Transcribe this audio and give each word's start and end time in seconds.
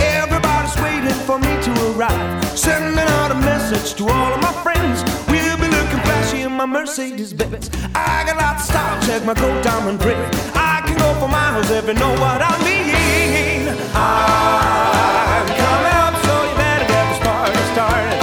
Everybody's 0.00 0.76
waiting 0.82 1.20
for 1.26 1.38
me 1.38 1.62
to 1.62 1.72
arrive. 1.92 2.44
Sending 2.58 2.98
out 2.98 3.30
a 3.30 3.34
message 3.34 3.94
to 3.94 4.04
all 4.08 4.32
of 4.32 4.40
my 4.40 4.52
friends. 4.62 5.04
We'll 5.28 5.56
be 5.58 5.68
looking 5.68 6.00
flashy 6.00 6.42
in 6.42 6.52
my 6.52 6.66
Mercedes 6.66 7.32
Benz. 7.32 7.70
I 7.94 8.24
got 8.26 8.36
lots 8.36 8.64
of 8.64 8.70
style, 8.70 9.02
check 9.02 9.24
my 9.24 9.34
coat 9.34 9.62
diamond 9.62 10.04
ring. 10.04 10.18
I 10.54 10.83
for 11.20 11.28
miles 11.28 11.70
if 11.70 11.86
you 11.86 11.94
know 11.94 12.12
what 12.20 12.40
I 12.42 12.52
mean. 12.64 13.68
I'm 13.94 15.46
coming 15.46 15.96
up, 16.04 16.14
so 16.24 16.34
you 16.48 16.54
better 16.56 16.86
get 16.86 17.04
this 17.10 17.20
party 17.22 17.62
started. 17.74 18.18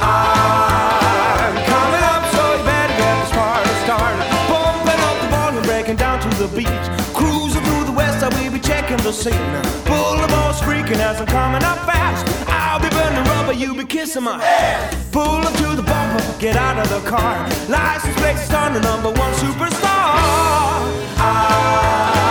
I'm 0.00 1.54
coming 1.72 2.04
up, 2.14 2.22
so 2.34 2.42
you 2.56 2.62
better 2.64 2.96
get 2.96 3.14
this 3.22 3.32
party 3.32 3.72
started. 3.84 4.26
Pumping 4.50 5.00
up 5.08 5.16
the 5.22 5.28
volume, 5.28 5.64
breaking 5.64 5.96
down 5.96 6.20
to 6.20 6.28
the 6.42 6.48
beat. 6.56 6.84
Cruising 7.14 7.62
through 7.64 7.84
the 7.84 7.92
west, 7.92 8.22
I 8.22 8.28
will 8.36 8.52
be 8.52 8.60
checking 8.60 8.98
the 8.98 9.12
scene. 9.12 9.52
Boulevard's 9.88 10.60
freaking 10.60 11.00
as 11.00 11.20
I'm 11.20 11.26
coming 11.26 11.64
up 11.64 11.78
fast. 11.88 12.26
I'll 12.48 12.80
be 12.80 12.88
burning 12.90 13.24
rubber, 13.32 13.52
you 13.52 13.74
be 13.74 13.84
kissing 13.84 14.24
my 14.24 14.42
ass. 14.42 14.94
Pull 15.12 15.44
up 15.46 15.54
to 15.62 15.76
the 15.76 15.82
bumper, 15.82 16.22
get 16.38 16.56
out 16.56 16.78
of 16.78 16.88
the 16.90 17.00
car. 17.08 17.48
License 17.68 18.16
plate 18.16 18.36
on 18.54 18.74
the 18.74 18.80
number 18.80 19.10
one 19.10 19.32
superstar. 19.34 21.05
Ah. 21.18 22.25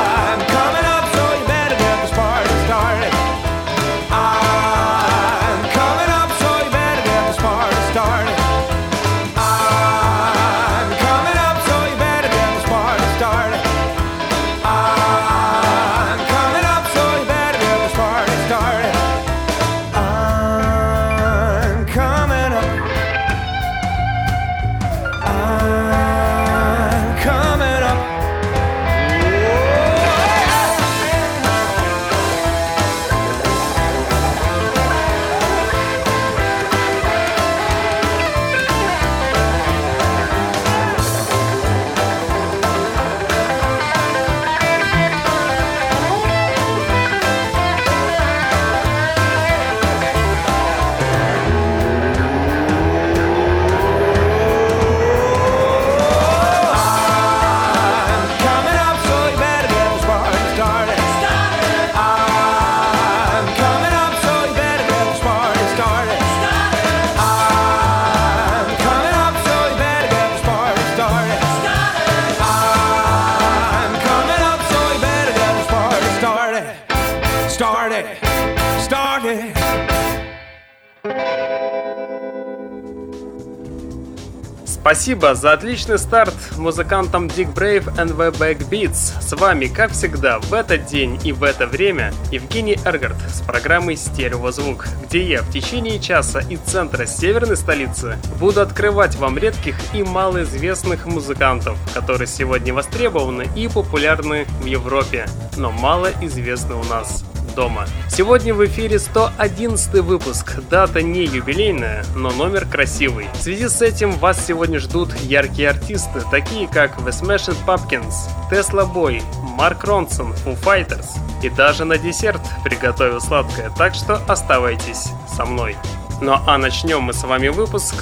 Спасибо 84.86 85.34
за 85.34 85.54
отличный 85.54 85.98
старт 85.98 86.36
музыкантам 86.60 87.26
Dick 87.26 87.52
Brave 87.56 87.92
and 87.96 88.16
the 88.16 88.32
Backbeats. 88.38 89.20
С 89.20 89.36
вами, 89.36 89.66
как 89.66 89.94
всегда, 89.94 90.38
в 90.38 90.54
этот 90.54 90.86
день 90.86 91.20
и 91.24 91.32
в 91.32 91.42
это 91.42 91.66
время 91.66 92.14
Евгений 92.32 92.78
Эргард 92.86 93.18
с 93.28 93.42
программой 93.42 93.98
«Стереозвук», 93.98 94.86
где 95.04 95.24
я 95.24 95.42
в 95.42 95.50
течение 95.50 96.00
часа 96.00 96.42
из 96.42 96.60
центра 96.60 97.08
северной 97.08 97.58
столицы 97.58 98.20
буду 98.40 98.62
открывать 98.62 99.16
вам 99.16 99.40
редких 99.40 99.74
и 99.96 100.04
малоизвестных 100.04 101.08
музыкантов, 101.08 101.80
которые 101.96 102.28
сегодня 102.28 102.72
востребованы 102.72 103.48
и 103.56 103.68
популярны 103.68 104.46
в 104.62 104.66
Европе, 104.66 105.26
но 105.58 105.72
мало 105.72 106.12
известны 106.22 106.76
у 106.76 106.84
нас 106.84 107.25
дома. 107.56 107.86
Сегодня 108.10 108.54
в 108.54 108.64
эфире 108.66 109.00
111 109.00 109.94
выпуск. 110.02 110.60
Дата 110.70 111.02
не 111.02 111.24
юбилейная, 111.24 112.06
но 112.16 112.30
номер 112.32 112.66
красивый. 112.66 113.28
В 113.34 113.38
связи 113.38 113.68
с 113.68 113.82
этим 113.82 114.12
вас 114.12 114.46
сегодня 114.46 114.80
ждут 114.80 115.16
яркие 115.22 115.70
артисты, 115.70 116.22
такие 116.30 116.68
как 116.68 116.98
The 117.00 117.10
Smashing 117.10 117.58
Pumpkins, 117.66 118.14
Tesla 118.52 118.92
Boy, 118.92 119.24
Марк 119.42 119.84
Ронсон, 119.86 120.34
Foo 120.34 120.60
Fighters. 120.62 121.08
И 121.42 121.50
даже 121.50 121.86
на 121.86 121.98
десерт 121.98 122.42
приготовил 122.64 123.22
сладкое, 123.22 123.72
так 123.78 123.96
что 123.96 124.22
оставайтесь 124.28 125.08
со 125.36 125.46
мной. 125.46 125.76
Ну 126.22 126.38
а 126.46 126.58
начнем 126.58 127.02
мы 127.02 127.14
с 127.14 127.24
вами 127.24 127.48
выпуск 127.48 127.96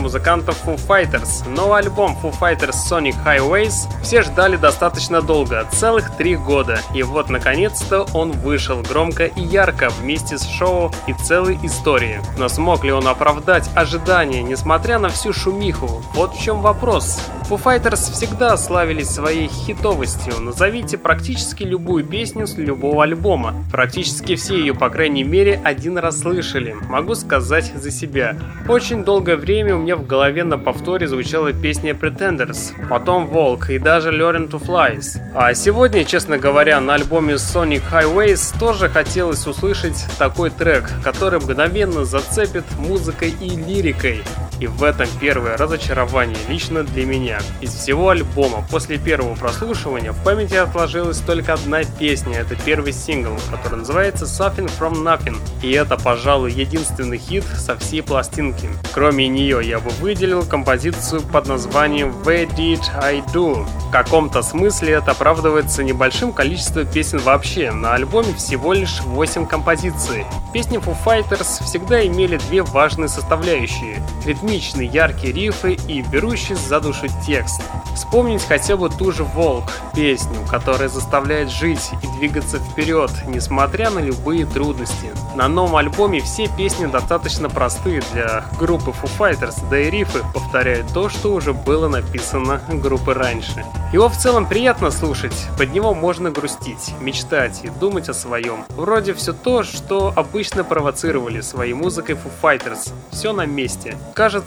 музыкантов 0.00 0.56
Foo 0.66 0.76
Fighters. 0.76 1.48
Новый 1.48 1.80
альбом 1.80 2.16
Foo 2.22 2.34
Fighters 2.38 2.74
Sonic 2.90 3.14
Highways 3.24 3.88
все 4.02 4.22
ждали 4.22 4.56
достаточно 4.56 5.22
долго, 5.22 5.66
целых 5.72 6.16
три 6.16 6.36
года. 6.36 6.80
И 6.94 7.02
вот 7.02 7.30
наконец-то 7.30 8.06
он 8.14 8.32
вышел 8.32 8.82
громко 8.82 9.26
и 9.26 9.42
ярко 9.42 9.90
вместе 9.90 10.38
с 10.38 10.46
шоу 10.46 10.90
и 11.06 11.12
целой 11.12 11.58
историей. 11.62 12.20
Но 12.38 12.48
смог 12.48 12.84
ли 12.84 12.92
он 12.92 13.06
оправдать 13.06 13.70
ожидания, 13.74 14.42
несмотря 14.42 14.98
на 14.98 15.08
всю 15.08 15.32
шумиху? 15.32 16.02
Вот 16.14 16.34
в 16.34 16.42
чем 16.42 16.60
вопрос. 16.60 17.20
Foo 17.50 17.60
Fighters 17.60 18.12
всегда 18.12 18.56
славились 18.56 19.08
своей 19.08 19.48
хитовостью. 19.48 20.38
Назовите 20.38 20.96
практически 20.96 21.64
любую 21.64 22.04
песню 22.04 22.46
с 22.46 22.56
любого 22.56 23.02
альбома. 23.02 23.64
Практически 23.72 24.36
все 24.36 24.56
ее, 24.56 24.72
по 24.72 24.88
крайней 24.88 25.24
мере, 25.24 25.60
один 25.64 25.98
раз 25.98 26.20
слышали. 26.20 26.76
Могу 26.88 27.16
сказать 27.16 27.72
за 27.74 27.90
себя. 27.90 28.36
Очень 28.68 29.02
долгое 29.02 29.34
время 29.34 29.74
у 29.74 29.80
меня 29.80 29.96
в 29.96 30.06
голове 30.06 30.44
на 30.44 30.58
повторе 30.58 31.08
звучала 31.08 31.52
песня 31.52 31.92
Pretenders, 31.92 32.72
потом 32.88 33.26
Волк 33.26 33.70
и 33.70 33.80
даже 33.80 34.12
Learn 34.12 34.48
to 34.48 34.64
Flies. 34.64 35.20
А 35.34 35.52
сегодня, 35.54 36.04
честно 36.04 36.38
говоря, 36.38 36.80
на 36.80 36.94
альбоме 36.94 37.34
Sonic 37.34 37.82
Highways 37.90 38.56
тоже 38.60 38.88
хотелось 38.88 39.48
услышать 39.48 40.06
такой 40.20 40.50
трек, 40.50 40.88
который 41.02 41.40
мгновенно 41.40 42.04
зацепит 42.04 42.64
музыкой 42.78 43.34
и 43.40 43.48
лирикой. 43.56 44.22
И 44.60 44.66
в 44.66 44.84
этом 44.84 45.08
первое 45.18 45.56
разочарование 45.56 46.36
лично 46.48 46.84
для 46.84 47.06
меня. 47.06 47.40
Из 47.62 47.72
всего 47.72 48.10
альбома 48.10 48.62
после 48.70 48.98
первого 48.98 49.34
прослушивания 49.34 50.12
в 50.12 50.22
памяти 50.22 50.54
отложилась 50.54 51.18
только 51.18 51.54
одна 51.54 51.82
песня. 51.84 52.40
Это 52.40 52.54
первый 52.56 52.92
сингл, 52.92 53.36
который 53.50 53.78
называется 53.78 54.26
Something 54.26 54.70
From 54.78 55.02
Nothing. 55.02 55.38
И 55.62 55.72
это, 55.72 55.96
пожалуй, 55.96 56.52
единственный 56.52 57.16
хит 57.16 57.44
со 57.44 57.76
всей 57.76 58.02
пластинки. 58.02 58.68
Кроме 58.92 59.28
нее 59.28 59.60
я 59.62 59.78
бы 59.80 59.90
выделил 60.00 60.44
композицию 60.44 61.22
под 61.22 61.48
названием 61.48 62.14
Where 62.24 62.48
Did 62.54 62.82
I 63.02 63.22
Do? 63.32 63.66
В 63.88 63.90
каком-то 63.90 64.42
смысле 64.42 64.92
это 64.94 65.12
оправдывается 65.12 65.82
небольшим 65.82 66.32
количеством 66.32 66.86
песен 66.86 67.18
вообще. 67.18 67.70
На 67.70 67.94
альбоме 67.94 68.34
всего 68.34 68.74
лишь 68.74 69.00
8 69.00 69.46
композиций. 69.46 70.26
Песни 70.52 70.78
Foo 70.78 70.96
Fighters 71.04 71.64
всегда 71.64 72.06
имели 72.06 72.36
две 72.48 72.62
важные 72.62 73.08
составляющие– 73.08 74.02
ритмичные 74.50 74.88
яркие 74.88 75.32
рифы 75.32 75.74
и 75.86 76.02
берущий 76.02 76.56
за 76.56 76.80
душу 76.80 77.06
текст. 77.24 77.62
Вспомнить 77.94 78.42
хотя 78.42 78.76
бы 78.76 78.88
ту 78.88 79.12
же 79.12 79.22
«Волк» 79.22 79.64
песню, 79.94 80.38
которая 80.50 80.88
заставляет 80.88 81.50
жить 81.50 81.90
и 82.02 82.18
двигаться 82.18 82.58
вперед, 82.58 83.10
несмотря 83.26 83.90
на 83.90 84.00
любые 84.00 84.46
трудности. 84.46 85.10
На 85.36 85.46
новом 85.48 85.76
альбоме 85.76 86.20
все 86.20 86.48
песни 86.48 86.86
достаточно 86.86 87.48
простые 87.48 88.02
для 88.12 88.44
группы 88.58 88.90
Foo 88.90 89.10
Fighters, 89.18 89.56
да 89.70 89.78
и 89.78 89.90
рифы 89.90 90.20
повторяют 90.34 90.92
то, 90.92 91.08
что 91.08 91.32
уже 91.32 91.52
было 91.52 91.88
написано 91.88 92.60
группой 92.68 93.14
раньше. 93.14 93.64
Его 93.92 94.08
в 94.08 94.16
целом 94.16 94.46
приятно 94.46 94.90
слушать, 94.90 95.34
под 95.58 95.72
него 95.72 95.94
можно 95.94 96.30
грустить, 96.30 96.94
мечтать 97.00 97.60
и 97.64 97.68
думать 97.68 98.08
о 98.08 98.14
своем. 98.14 98.64
Вроде 98.70 99.14
все 99.14 99.32
то, 99.32 99.62
что 99.62 100.12
обычно 100.16 100.64
провоцировали 100.64 101.40
своей 101.40 101.74
музыкой 101.74 102.16
Foo 102.16 102.30
Fighters. 102.42 102.92
Все 103.10 103.32
на 103.32 103.46
месте. 103.46 103.96
Кажется, 104.14 104.39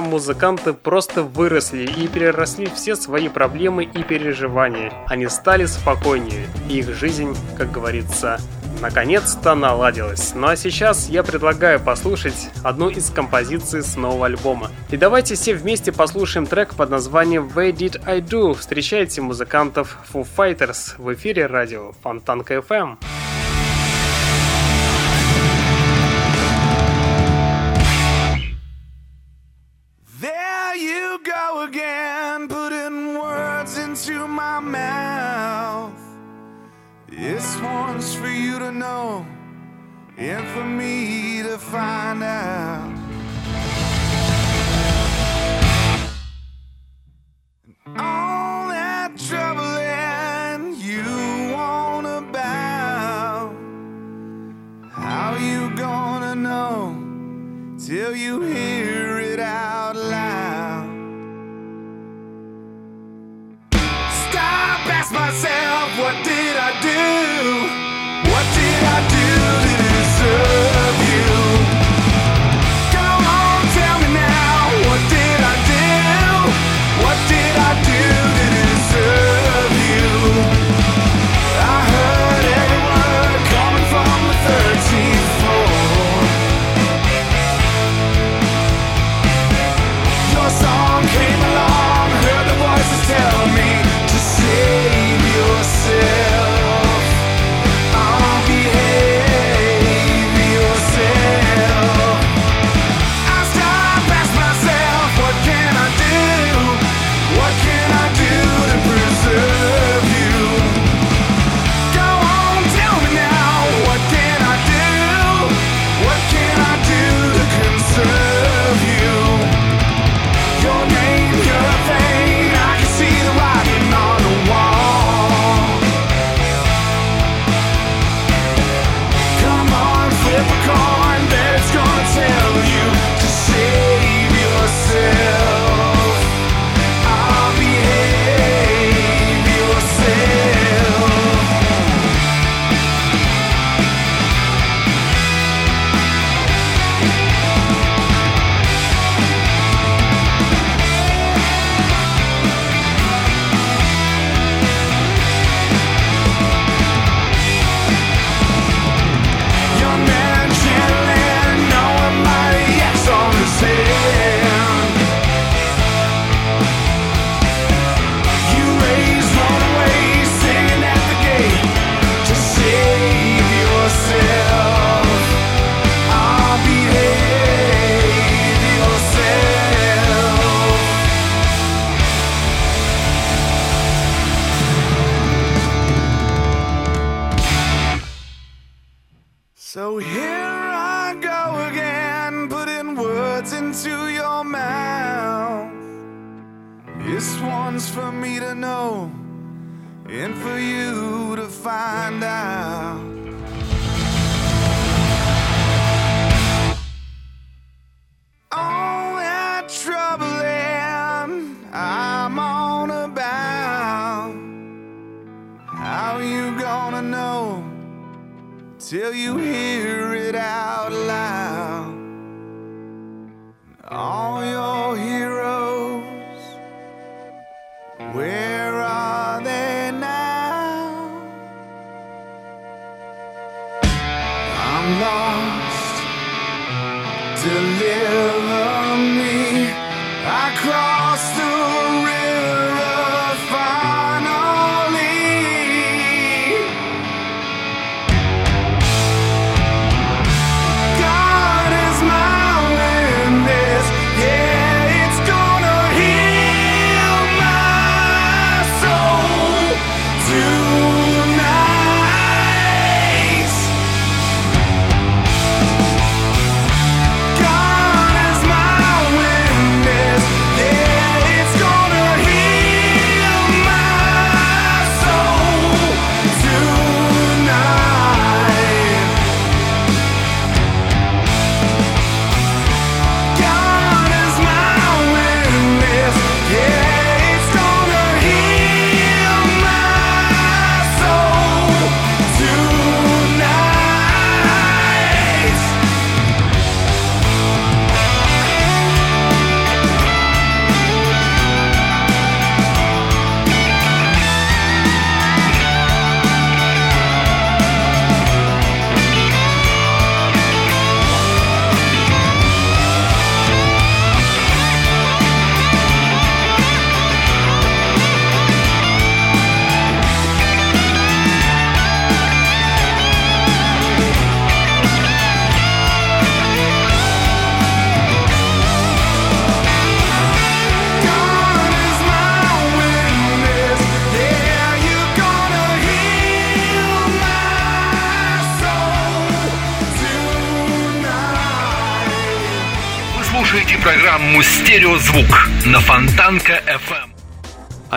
музыканты 0.00 0.72
просто 0.72 1.22
выросли 1.22 1.82
и 1.82 2.08
переросли 2.08 2.66
все 2.66 2.96
свои 2.96 3.28
проблемы 3.28 3.84
и 3.84 4.02
переживания. 4.02 4.92
Они 5.06 5.28
стали 5.28 5.66
спокойнее, 5.66 6.46
их 6.68 6.94
жизнь, 6.94 7.36
как 7.56 7.70
говорится, 7.70 8.38
наконец-то 8.80 9.54
наладилась. 9.54 10.32
Ну 10.34 10.48
а 10.48 10.56
сейчас 10.56 11.08
я 11.08 11.22
предлагаю 11.22 11.80
послушать 11.80 12.50
одну 12.64 12.88
из 12.88 13.10
композиций 13.10 13.82
с 13.82 13.96
нового 13.96 14.26
альбома. 14.26 14.70
И 14.90 14.96
давайте 14.96 15.34
все 15.34 15.54
вместе 15.54 15.92
послушаем 15.92 16.46
трек 16.46 16.74
под 16.74 16.90
названием 16.90 17.50
Where 17.54 17.72
Did 17.72 18.02
I 18.06 18.20
Do? 18.20 18.54
Встречайте 18.54 19.20
музыкантов 19.20 19.98
Foo 20.12 20.26
Fighters 20.36 20.94
в 20.98 21.12
эфире 21.14 21.46
радио 21.46 21.92
Фонтанка 22.02 22.54
FM. 22.54 22.98
There 23.00 23.19
know 38.80 39.26
and 40.16 40.46
for 40.48 40.64
me 40.64 41.42
to 41.42 41.58
find 41.58 42.22
out. 42.22 42.90
All 47.98 48.68
that 48.68 49.18
trouble 49.18 49.60
and 49.60 50.74
you 50.78 51.04
want 51.52 52.06
about. 52.06 53.52
How 54.90 55.36
you 55.36 55.76
gonna 55.76 56.34
know 56.34 56.96
till 57.86 58.16
you 58.16 58.40
hear 58.40 59.18
it 59.18 59.40
out 59.40 59.94
loud? 59.94 60.88
Stop, 64.24 64.80
ask 64.98 65.12
myself, 65.12 65.86
what 65.98 66.16
did 66.24 66.56
I 66.56 66.70
do? 66.80 67.79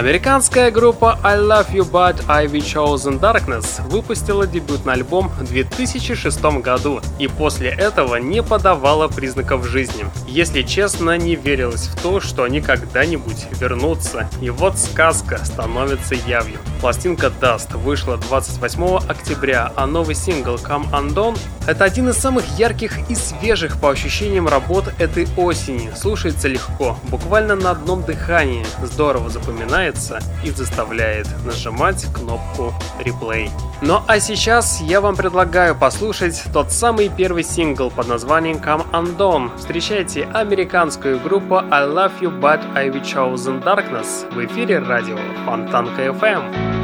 Американская 0.03 0.69
группа 0.69 1.17
I 1.23 1.37
Love 1.37 1.71
You 1.71 1.89
But 1.89 2.25
I 2.27 2.47
Be 2.47 2.59
Chosen 2.59 3.21
Darkness 3.21 3.81
выпустила 3.87 4.45
дебютный 4.45 4.95
альбом 4.95 5.29
в 5.29 5.45
2006 5.45 6.43
году 6.59 6.99
и 7.19 7.29
после 7.29 7.69
этого 7.69 8.17
не 8.17 8.43
подавала 8.43 9.07
признаков 9.07 9.65
жизни. 9.65 10.03
Если 10.27 10.63
честно, 10.63 11.17
не 11.17 11.35
верилось 11.35 11.87
в 11.87 12.01
то, 12.01 12.19
что 12.19 12.43
они 12.43 12.59
когда-нибудь 12.59 13.45
вернутся. 13.61 14.29
И 14.41 14.49
вот 14.49 14.77
сказка 14.77 15.39
становится 15.45 16.15
явью. 16.15 16.59
Пластинка 16.81 17.27
Dust 17.27 17.77
вышла 17.77 18.17
28 18.17 19.07
октября, 19.07 19.71
а 19.77 19.87
новый 19.87 20.15
сингл 20.15 20.55
Come 20.55 20.91
Undone– 20.91 21.39
это 21.65 21.85
один 21.85 22.09
из 22.09 22.17
самых 22.17 22.43
ярких 22.59 23.09
и 23.09 23.15
свежих 23.15 23.79
по 23.79 23.89
ощущениям 23.89 24.49
работ 24.49 24.93
этой 24.99 25.29
осени. 25.37 25.91
Слушается 25.95 26.49
легко, 26.49 26.97
буквально 27.09 27.55
на 27.55 27.71
одном 27.71 28.03
дыхании. 28.03 28.65
Здорово 28.83 29.29
запоминается 29.29 29.92
начинается 29.93 30.19
и 30.43 30.49
заставляет 30.51 31.27
нажимать 31.45 32.05
кнопку 32.13 32.73
реплей. 32.99 33.49
Ну 33.81 34.01
а 34.07 34.19
сейчас 34.19 34.81
я 34.81 35.01
вам 35.01 35.15
предлагаю 35.15 35.75
послушать 35.75 36.43
тот 36.53 36.71
самый 36.71 37.09
первый 37.09 37.43
сингл 37.43 37.89
под 37.89 38.07
названием 38.07 38.57
Come 38.57 38.89
Undone. 38.91 39.55
Встречайте 39.57 40.23
американскую 40.25 41.19
группу 41.19 41.55
I 41.55 41.87
Love 41.87 42.19
You 42.21 42.39
But 42.39 42.61
I 42.75 42.89
Will 42.89 43.03
Chosen 43.03 43.63
Darkness 43.63 44.31
в 44.33 44.45
эфире 44.45 44.79
радио 44.79 45.17
Фонтанка 45.45 46.07
FM. 46.07 46.82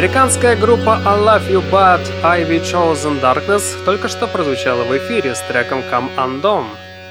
Американская 0.00 0.56
группа 0.56 0.98
I 1.04 1.18
Love 1.18 1.50
You 1.50 1.70
But 1.70 2.00
I 2.22 2.44
Be 2.44 2.62
Chosen 2.62 3.20
Darkness 3.20 3.84
только 3.84 4.08
что 4.08 4.26
прозвучала 4.26 4.84
в 4.84 4.96
эфире 4.96 5.34
с 5.34 5.42
треком 5.42 5.80
Come 5.80 6.08
Undone. 6.16 6.68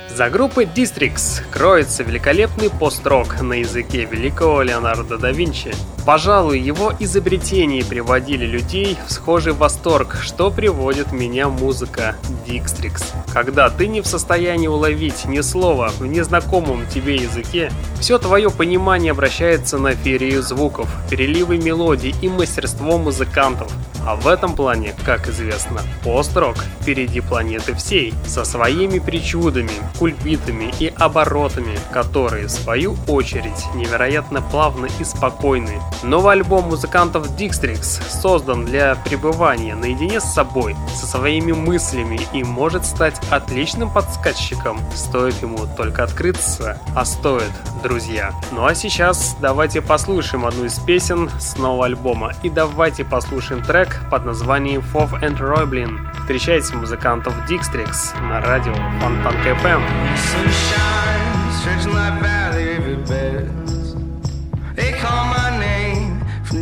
За 0.10 0.32
группой 0.32 0.66
Districts 0.66 1.44
кроется 1.52 2.02
великолепный 2.02 2.72
пост-рок 2.72 3.42
на 3.42 3.60
языке 3.60 4.06
великого 4.06 4.64
Леонардо 4.64 5.20
да 5.20 5.30
Винчи. 5.30 5.72
Пожалуй, 6.04 6.60
его 6.60 6.92
изобретения 7.00 7.86
приводили 7.86 8.48
людей 8.48 8.98
в 9.08 9.12
схожий 9.12 9.54
восторг, 9.54 10.18
что 10.24 10.50
приводит 10.50 11.12
меня 11.12 11.48
музыка 11.48 12.16
Districts. 12.50 13.14
Когда 13.32 13.70
ты 13.70 13.88
не 13.88 14.02
в 14.02 14.08
состоянии 14.08 14.68
уловить 14.68 15.26
ни 15.26 15.42
слова 15.42 15.90
в 16.00 16.06
незнакомом 16.06 16.88
тебе 16.88 17.16
языке, 17.16 17.72
все 18.00 18.18
твое 18.18 18.50
понимание 18.50 19.12
обращается 19.12 19.78
на 19.78 19.94
ферию 19.94 20.42
звуков, 20.42 20.90
переливы 21.10 21.58
мелодий 21.58 22.16
и 22.22 22.28
мастерство 22.28 22.98
музыкантов. 22.98 23.72
А 24.06 24.16
в 24.16 24.28
этом 24.28 24.56
плане, 24.56 24.96
как 25.06 25.28
известно, 25.28 25.82
пост-рок 26.04 26.56
впереди 26.82 27.22
планеты 27.22 27.76
всей, 27.76 28.14
со 28.26 28.46
своими 28.46 28.98
причудами, 28.98 29.72
кульбитами 30.00 30.74
и 30.80 30.88
оборотами, 30.98 31.78
которые, 31.92 32.48
в 32.48 32.52
свою 32.52 32.96
очередь, 33.08 33.66
невероятно 33.76 34.42
плавны 34.42 34.88
и 35.00 35.04
спокойны. 35.04 35.82
Новый 36.02 36.34
альбом 36.34 36.70
музыкантов 36.70 37.30
Dixtrix 37.38 38.02
создан 38.10 38.66
для 38.66 38.96
пребывания 38.96 39.76
наедине 39.76 40.22
с 40.22 40.34
собой, 40.34 40.76
со 40.96 41.06
своими 41.06 41.52
мыслями 41.52 42.20
и 42.34 42.39
может 42.44 42.86
стать 42.86 43.20
отличным 43.30 43.90
подсказчиком, 43.90 44.80
стоит 44.94 45.42
ему 45.42 45.68
только 45.78 46.04
открыться, 46.04 46.82
а 46.96 47.06
стоит, 47.06 47.52
друзья. 47.84 48.34
Ну 48.52 48.66
а 48.66 48.76
сейчас 48.76 49.36
давайте 49.42 49.82
послушаем 49.82 50.46
одну 50.46 50.66
из 50.66 50.80
песен 50.80 51.30
с 51.40 51.58
нового 51.58 51.86
альбома 51.86 52.34
и 52.44 52.50
давайте 52.50 53.04
послушаем 53.06 53.64
трек 53.64 54.02
под 54.10 54.26
названием 54.26 54.84
Fov 54.94 55.22
and 55.22 55.38
Roblin. 55.40 56.00
Встречайте 56.22 56.76
музыкантов 56.76 57.34
Dixtrix 57.50 58.20
на 58.22 58.42
радио 58.42 58.74
Фонтан 59.00 59.34
КФМ. 59.44 59.82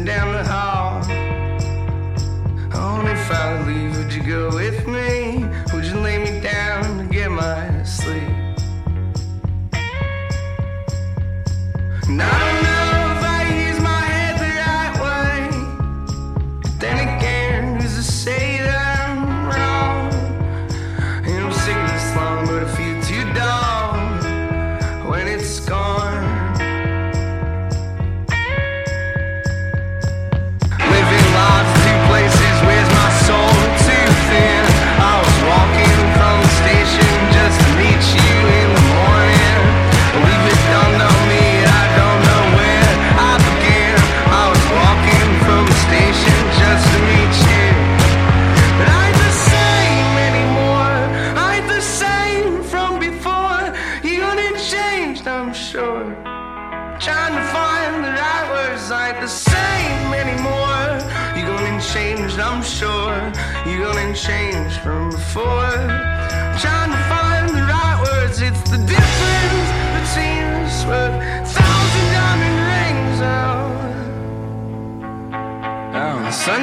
Down 0.07 0.31
the 0.31 0.43
hall. 0.43 1.01
Only 2.73 3.13
leave, 3.65 3.97
would 3.97 4.13
you 4.13 4.23
go 4.23 4.49
with 4.55 4.87
me? 4.87 5.16
My 7.37 7.83
sleep? 7.83 8.57
And 12.09 12.76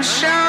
sunshine, 0.02 0.43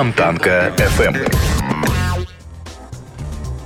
Фонтанка 0.00 0.72
FM. 0.78 1.30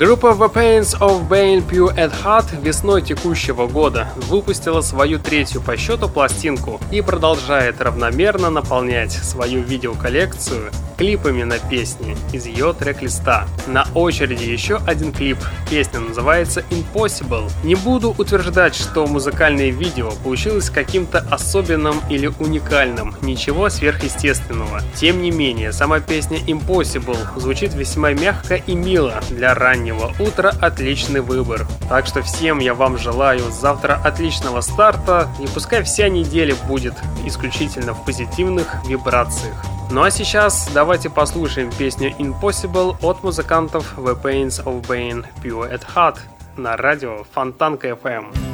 Группа 0.00 0.26
The 0.32 0.52
Pains 0.52 0.98
of 0.98 1.28
Bane 1.28 1.64
Pure 1.64 1.96
at 1.96 2.12
Heart 2.24 2.60
весной 2.60 3.02
текущего 3.02 3.68
года 3.68 4.08
выпустила 4.16 4.80
свою 4.80 5.20
третью 5.20 5.60
по 5.60 5.76
счету 5.76 6.08
пластинку 6.08 6.80
и 6.90 7.02
продолжает 7.02 7.80
равномерно 7.80 8.50
наполнять 8.50 9.12
свою 9.12 9.62
видеоколлекцию 9.62 10.72
клипами 10.98 11.44
на 11.44 11.60
песни 11.60 12.16
из 12.32 12.46
ее 12.46 12.72
трек-листа. 12.72 13.46
На 13.68 13.86
очереди 13.94 14.42
еще 14.42 14.80
один 14.84 15.12
клип. 15.12 15.38
Песня 15.68 16.00
называется 16.00 16.62
Impossible. 16.70 17.50
Не 17.62 17.74
буду 17.74 18.14
утверждать, 18.16 18.74
что 18.74 19.06
музыкальное 19.06 19.70
видео 19.70 20.12
получилось 20.22 20.70
каким-то 20.70 21.18
особенным 21.30 22.00
или 22.10 22.30
уникальным, 22.38 23.14
ничего 23.22 23.68
сверхъестественного. 23.70 24.82
Тем 24.94 25.22
не 25.22 25.30
менее, 25.30 25.72
сама 25.72 26.00
песня 26.00 26.38
Impossible 26.46 27.18
звучит 27.36 27.74
весьма 27.74 28.12
мягко 28.12 28.56
и 28.56 28.74
мило 28.74 29.20
для 29.30 29.54
раннего 29.54 30.12
утра 30.18 30.52
отличный 30.60 31.20
выбор. 31.20 31.66
Так 31.88 32.06
что 32.06 32.22
всем 32.22 32.58
я 32.58 32.74
вам 32.74 32.98
желаю 32.98 33.50
завтра 33.50 34.00
отличного 34.04 34.60
старта 34.60 35.28
и 35.42 35.46
пускай 35.46 35.82
вся 35.82 36.08
неделя 36.08 36.54
будет 36.68 36.94
исключительно 37.24 37.94
в 37.94 38.04
позитивных 38.04 38.66
вибрациях. 38.86 39.56
Ну 39.90 40.02
а 40.02 40.10
сейчас 40.10 40.68
давайте 40.72 41.10
послушаем 41.10 41.70
песню 41.70 42.12
Impossible 42.18 42.96
от 43.02 43.22
музыкантов 43.22 43.94
The 43.96 44.20
Pains 44.20 44.64
of 44.64 44.84
Bane 44.86 45.24
Pure 45.42 45.53
at 45.62 45.84
Heart 45.94 46.18
на 46.56 46.76
радио 46.76 47.24
Фонтанка 47.24 47.88
FM. 47.88 48.53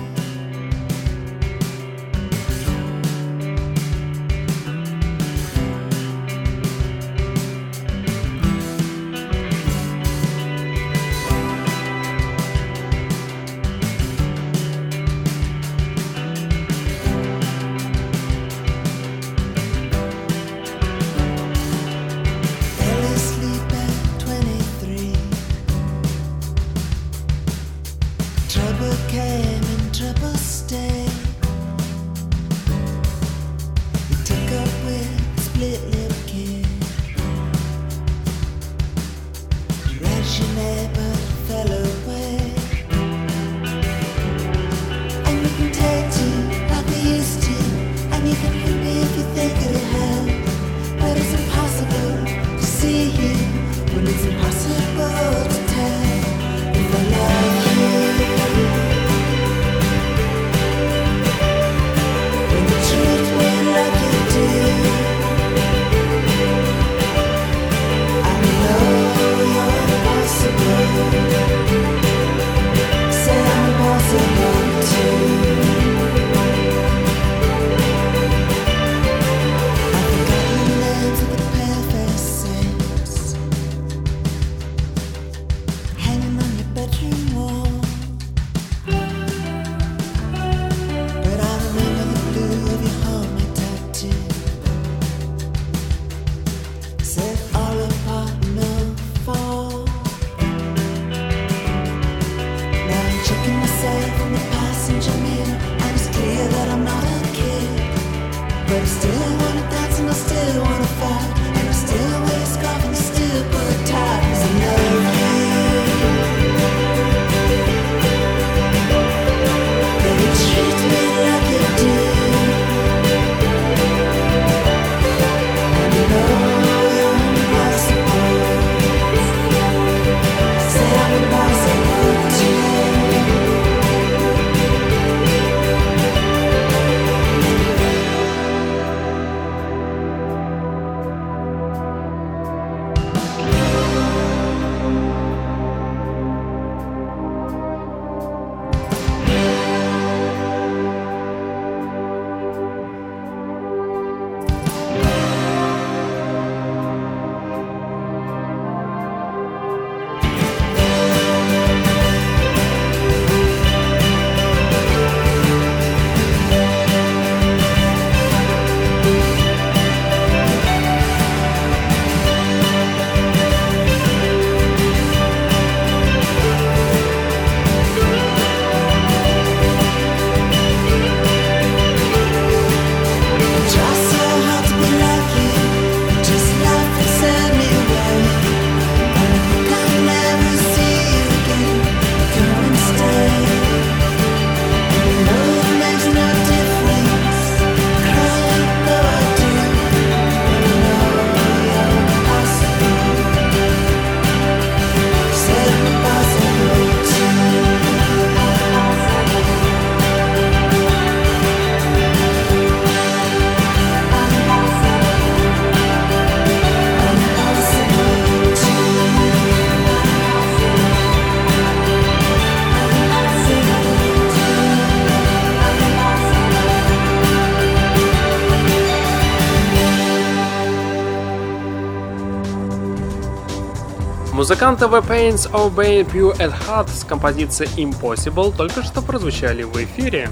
Музыканты 234.51 234.87
The 234.87 235.07
Pains 235.07 235.49
of 235.53 235.77
Bane 235.77 236.05
Pure 236.11 236.37
at 236.39 236.53
Heart 236.67 236.89
с 236.89 237.05
композицией 237.05 237.71
Impossible 237.85 238.53
только 238.53 238.83
что 238.83 239.01
прозвучали 239.01 239.63
в 239.63 239.77
эфире. 239.77 240.29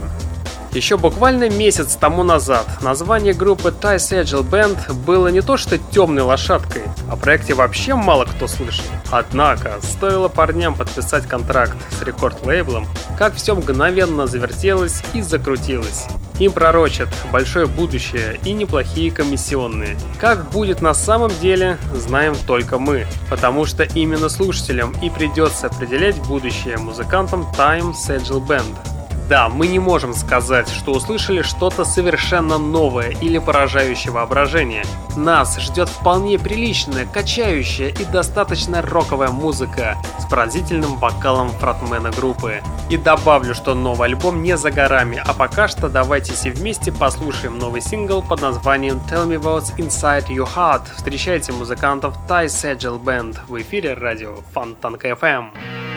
Еще 0.72 0.96
буквально 0.96 1.48
месяц 1.48 1.94
тому 1.94 2.24
назад 2.24 2.66
название 2.82 3.32
группы 3.32 3.68
Ty 3.68 3.94
Sagel 3.98 4.42
Band 4.42 4.92
было 5.04 5.28
не 5.28 5.40
то 5.40 5.56
что 5.56 5.78
темной 5.78 6.24
лошадкой, 6.24 6.82
о 7.08 7.14
проекте 7.14 7.54
вообще 7.54 7.94
мало 7.94 8.24
кто 8.24 8.48
слышал. 8.48 8.86
Однако, 9.12 9.74
стоило 9.82 10.26
парням 10.26 10.74
подписать 10.74 11.28
контракт 11.28 11.76
с 11.96 12.02
рекорд-лейблом, 12.02 12.88
как 13.16 13.36
все 13.36 13.54
мгновенно 13.54 14.26
завертелось 14.26 15.00
и 15.14 15.22
закрутилось. 15.22 16.08
Им 16.38 16.52
пророчат 16.52 17.08
большое 17.32 17.66
будущее 17.66 18.38
и 18.44 18.52
неплохие 18.52 19.10
комиссионные. 19.10 19.96
Как 20.18 20.50
будет 20.50 20.80
на 20.80 20.94
самом 20.94 21.30
деле, 21.40 21.78
знаем 21.92 22.34
только 22.46 22.78
мы, 22.78 23.06
потому 23.28 23.64
что 23.64 23.82
именно 23.82 24.28
слушателям 24.28 24.94
и 25.02 25.10
придется 25.10 25.66
определять 25.66 26.16
будущее 26.26 26.76
музыкантам 26.76 27.42
Time 27.56 27.92
Sagel 27.92 28.46
Band. 28.46 28.97
Да, 29.28 29.50
мы 29.50 29.66
не 29.66 29.78
можем 29.78 30.14
сказать, 30.14 30.70
что 30.70 30.92
услышали 30.92 31.42
что-то 31.42 31.84
совершенно 31.84 32.56
новое 32.56 33.10
или 33.10 33.36
поражающее 33.36 34.10
воображение. 34.10 34.84
Нас 35.16 35.58
ждет 35.60 35.90
вполне 35.90 36.38
приличная, 36.38 37.04
качающая 37.04 37.88
и 37.88 38.04
достаточно 38.06 38.80
роковая 38.80 39.28
музыка 39.28 39.98
с 40.18 40.24
пронзительным 40.24 40.96
вокалом 40.96 41.50
фронтмена 41.50 42.10
группы. 42.10 42.62
И 42.88 42.96
добавлю, 42.96 43.54
что 43.54 43.74
новый 43.74 44.08
альбом 44.08 44.42
не 44.42 44.56
за 44.56 44.70
горами, 44.70 45.22
а 45.22 45.34
пока 45.34 45.68
что 45.68 45.90
давайте 45.90 46.32
все 46.32 46.50
вместе 46.50 46.90
послушаем 46.90 47.58
новый 47.58 47.82
сингл 47.82 48.22
под 48.22 48.40
названием 48.40 48.98
Tell 49.10 49.28
Me 49.28 49.38
What's 49.38 49.76
Inside 49.76 50.28
Your 50.28 50.48
Heart. 50.56 50.84
Встречайте 50.96 51.52
музыкантов 51.52 52.14
Ty 52.26 52.46
Sagel 52.46 52.98
Band 52.98 53.36
в 53.46 53.60
эфире 53.60 53.92
радио 53.92 54.36
Фонтанка 54.54 55.10
FM. 55.10 55.87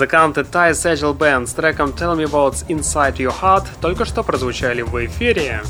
Музыканты 0.00 0.40
Ty 0.40 0.70
Sagel 0.70 1.14
Band 1.14 1.46
с 1.46 1.52
треком 1.52 1.90
Tell 1.90 2.16
Me 2.16 2.24
What's 2.24 2.66
Inside 2.68 3.16
Your 3.18 3.34
Heart 3.38 3.66
только 3.82 4.06
что 4.06 4.22
прозвучали 4.22 4.80
в 4.80 4.96
эфире. 5.04 5.60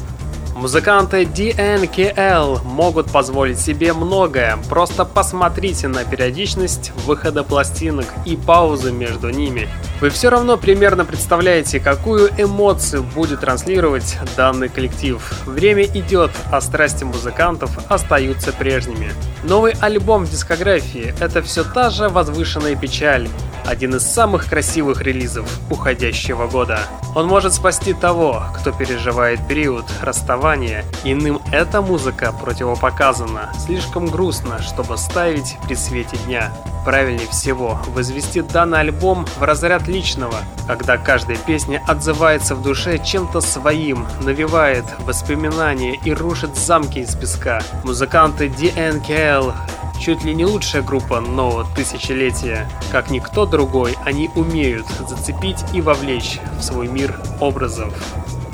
Музыканты 0.55 1.23
DNKL 1.23 2.63
могут 2.63 3.11
позволить 3.11 3.59
себе 3.59 3.93
многое. 3.93 4.57
Просто 4.69 5.05
посмотрите 5.05 5.89
на 5.89 6.05
периодичность 6.05 6.93
выхода 7.07 7.43
пластинок 7.43 8.07
и 8.25 8.37
паузы 8.37 8.93
между 8.93 9.31
ними. 9.31 9.69
Вы 10.01 10.11
все 10.11 10.29
равно 10.29 10.57
примерно 10.57 11.05
представляете, 11.05 11.81
какую 11.81 12.31
эмоцию 12.39 13.03
будет 13.03 13.41
транслировать 13.41 14.17
данный 14.37 14.69
коллектив. 14.69 15.21
Время 15.45 15.85
идет, 15.85 16.31
а 16.53 16.61
страсти 16.61 17.03
музыкантов 17.03 17.71
остаются 17.91 18.53
прежними. 18.53 19.13
Новый 19.43 19.73
альбом 19.81 20.25
в 20.25 20.31
дискографии– 20.31 21.15
это 21.21 21.43
все 21.43 21.65
та 21.65 21.91
же 21.91 22.09
возвышенная 22.09 22.77
печаль, 22.77 23.29
один 23.71 23.95
из 23.95 24.05
самых 24.05 24.49
красивых 24.49 25.01
релизов 25.01 25.49
уходящего 25.71 26.49
года. 26.49 26.81
Он 27.15 27.27
может 27.27 27.55
спасти 27.55 27.95
того, 27.95 28.43
кто 28.57 28.73
переживает 28.73 29.47
период 29.47 29.85
расставания. 30.03 30.85
Иным 31.05 31.41
эта 31.53 31.81
музыка 31.81 32.33
противопоказана. 32.33 33.53
Слишком 33.65 34.07
грустно, 34.07 34.61
чтобы 34.61 34.99
ставить 34.99 35.57
при 35.67 35.75
свете 35.75 36.17
дня. 36.27 36.53
Правильнее 36.85 37.29
всего 37.29 37.79
возвести 37.89 38.41
данный 38.41 38.81
альбом 38.81 39.27
в 39.39 39.43
разряд 39.43 39.87
личного, 39.87 40.37
когда 40.67 40.97
каждая 40.97 41.37
песня 41.37 41.83
отзывается 41.87 42.57
в 42.57 42.63
душе 42.63 42.99
чем-то 42.99 43.41
своим, 43.41 44.07
навевает 44.23 44.85
воспоминания 45.01 45.95
и 46.05 46.13
рушит 46.13 46.57
замки 46.57 47.01
из 47.01 47.15
песка. 47.15 47.63
Музыканты 47.85 48.47
DNKL 48.49 49.55
чуть 50.01 50.25
ли 50.25 50.35
не 50.35 50.47
лучшая 50.47 50.83
группа 50.83 51.21
нового 51.21 51.67
тысячелетия. 51.77 52.67
Как 52.91 53.11
никто 53.11 53.47
другой, 53.47 53.97
они 54.05 54.31
умеют 54.35 54.87
зацепить 55.09 55.59
и 55.75 55.81
вовлечь 55.81 56.41
в 56.59 56.63
свой 56.63 56.89
мир 56.89 57.15
образов. 57.41 57.93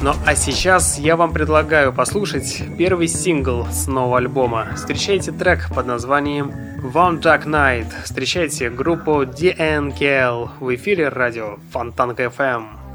Ну 0.02 0.12
а 0.26 0.35
сейчас 0.35 0.98
я 0.98 1.16
вам 1.16 1.32
предлагаю 1.32 1.92
послушать 1.92 2.62
первый 2.76 3.09
сингл 3.09 3.66
с 3.70 3.87
нового 3.87 4.18
альбома. 4.18 4.68
Встречайте 4.74 5.32
трек 5.32 5.70
под 5.74 5.87
названием 5.87 6.50
One 6.92 7.20
Dark 7.20 7.46
Night. 7.46 7.87
Встречайте 8.04 8.68
группу 8.68 9.22
DNKL 9.22 10.50
в 10.61 10.74
эфире 10.74 11.09
радио 11.09 11.59
Фонтанка 11.72 12.24
FM. 12.24 12.86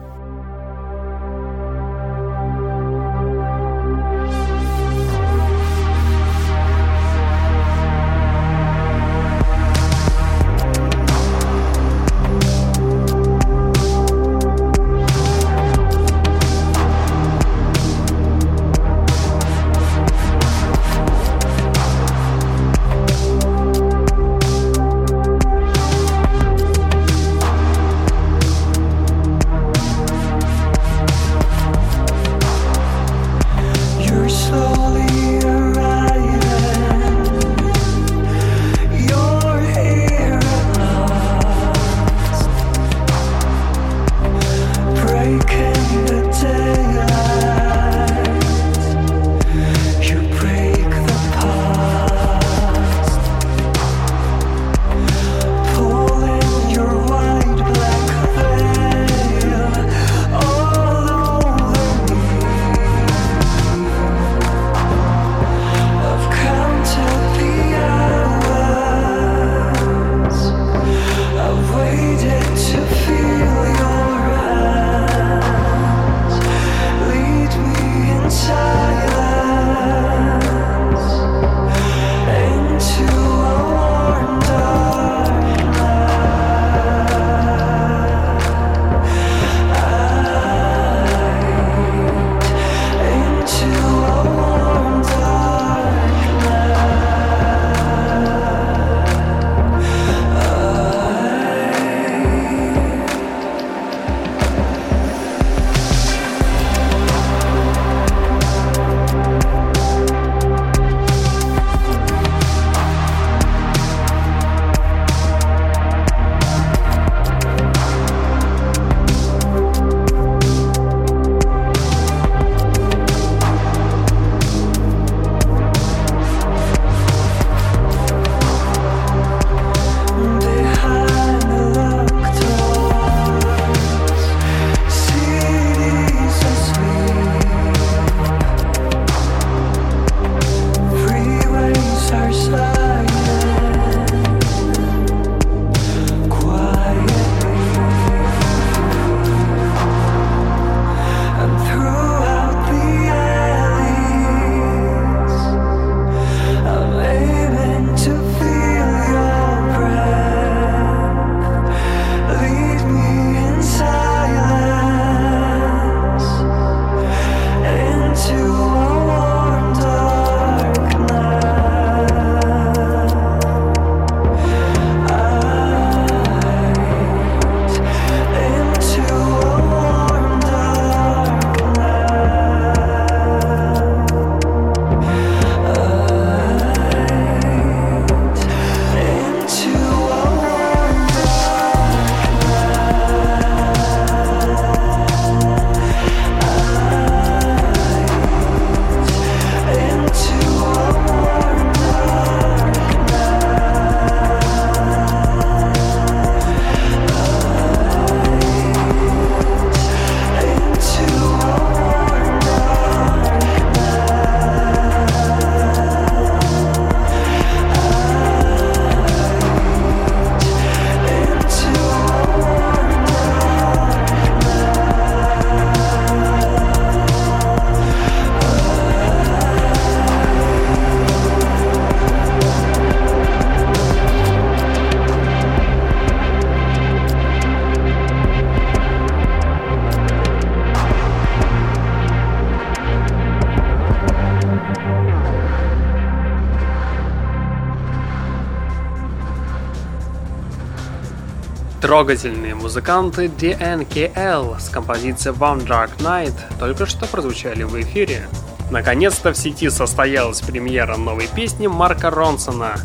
Трогательные 251.92 252.56
музыканты 252.56 253.26
DNKL 253.26 254.62
с 254.62 254.70
композицией 254.70 255.36
One 255.36 255.68
Dark 255.68 255.98
Night 255.98 256.32
только 256.58 256.86
что 256.86 257.06
прозвучали 257.06 257.64
в 257.64 257.78
эфире. 257.82 258.30
Наконец-то 258.70 259.34
в 259.34 259.38
сети 259.38 259.70
состоялась 259.70 260.40
премьера 260.40 260.96
новой 260.96 261.28
песни 261.28 261.68
Марка 261.68 262.10
Ронсона 262.10 262.76